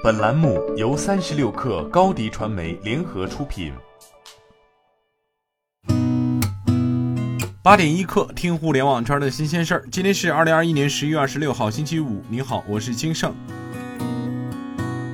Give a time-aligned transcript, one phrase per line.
[0.00, 3.72] 本栏目由三十六氪高低传媒联合出品。
[7.64, 9.84] 八点一刻，听互联网圈的新鲜事儿。
[9.90, 12.22] 今天是二零二一年十一月二十六号，星期五。
[12.28, 13.34] 你好，我是金盛。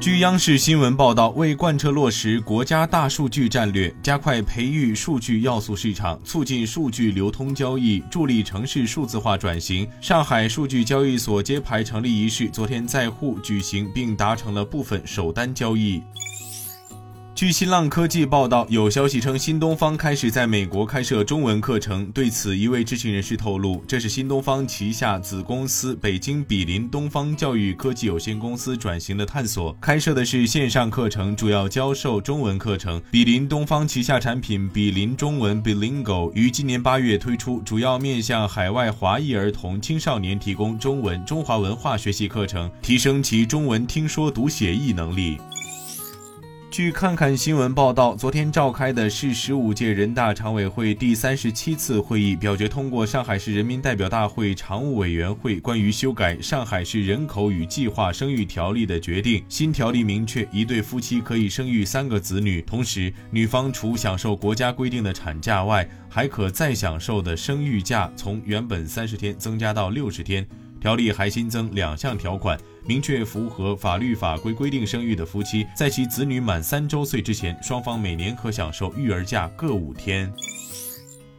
[0.00, 16.02] 据央视新闻报道，为贯彻落实国家大数据战略，加快培育数据要素市场，促进数据流通交易，助力城市数字化转型，上海数据交易所揭牌成立仪式昨天在沪举行，并达成了部分首单交易。
[17.40, 22.04] 据新浪科技报道，有消息称新东方开始在美国开设中文课程。
[22.12, 33.00] 对此，一位知情人士透露，这是新东方旗下子公司北京比邻东方教育科技有限公司转型的探索，开设的是线上课程，主要教授中文课程。
[33.10, 45.38] 比邻东方旗下产品比邻中文 Bilingo 于今年八月推出，主要面向海外华裔儿童、青少年提供中文、中华文化学习课程，提升其中文听说读写译能力。
[46.70, 59.42] 据看看新闻报道，昨天召开的是十五届人大常委会第三十七次会议表决通过上海市人民代表大会常务委员会关于修改上海市人口与计划生育条例的决定。
[59.48, 70.46] 新条例明确，一对夫妻可以生育三个子女，同时女方除享受国家规定的产假外，还可再享受的生育假从原本三十天增加到六十天。
[70.80, 80.32] 条例还新增两项条款，明确符合法律法规规定生育的夫妻，在其子女满三周岁之前，双方每年可享受育儿假各五天。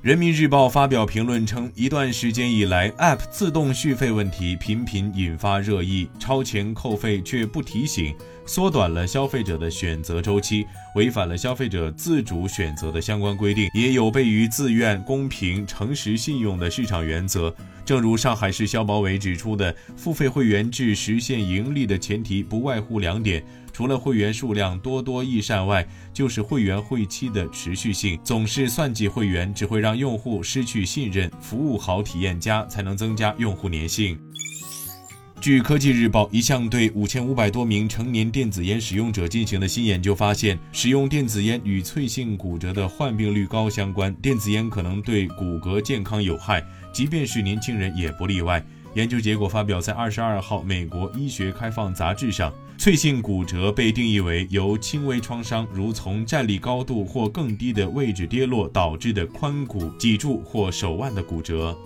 [0.00, 8.14] 人民日报发表评论称，一段时间以来，App 自动续费问题频频引发热议，超前扣费却不提醒，
[8.46, 17.52] 缩短了消费者的选择周期，违反了消费者自主选择的相关规定，也有悖于自愿、公平、诚实、信用的市场原则。
[17.84, 23.42] 正如上海市消保委指出的，付费会员制实现盈利的前提不外乎两点。
[23.78, 28.18] 除了会员数量多多益善外，就是会员会期的持续性。
[28.24, 31.30] 总是算计会员，只会让用户失去信任。
[31.40, 34.18] 服务好、体验佳，才能增加用户粘性。
[35.40, 44.12] 据科技日报一项对五千五百多名成年电子烟使用者进行的新研究发现，使用电子烟与脆性骨折的患病率高相关。
[44.14, 48.60] 电子烟可能对骨骼健康有害，即便是年轻人也不例外。
[48.94, 52.52] 研究结果发表在二十二号美国医学开放杂志上。
[52.78, 61.76] 脆性骨折被定义为由轻微创伤，如从站立高度或更低的位置跌落导致的髋骨、脊柱或手腕的骨折。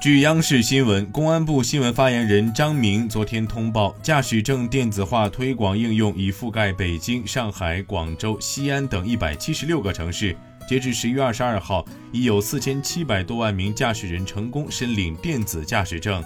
[0.00, 10.34] 据央视新闻，公安部新闻发言人张明昨天通报，驾驶证电子化推广应用已覆盖北京、上海、广州、西安等一百七十六个城市。
[10.66, 16.24] 截至十一月二十二号，已有四千七百多万名驾驶人成功申领电子驾驶证。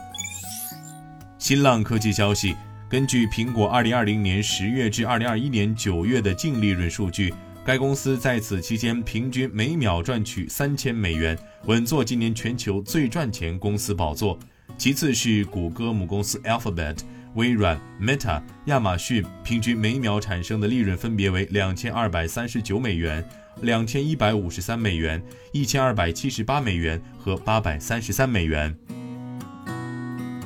[1.37, 2.55] 新浪科技消息。
[2.91, 7.33] 根据苹果2020年10月至2021年9月的净利润数据，
[7.65, 14.39] 该公司在此期间平均每秒赚取三千美元，稳坐今年全球最赚钱公司宝座。
[14.77, 16.99] 其次是谷歌母公司 Alphabet、
[17.35, 23.27] 微软、Meta、亚马逊，平均每秒产生的利润分别为两千二百三十九美元、
[23.63, 25.21] 两千一百五十三美元、
[25.53, 28.77] 一千二百七十八美元和八百三十三美元。